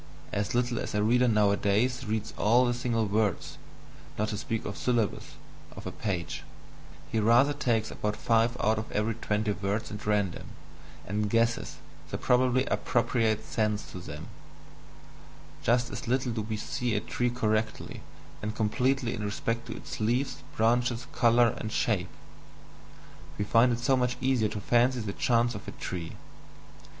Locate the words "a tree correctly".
16.95-18.01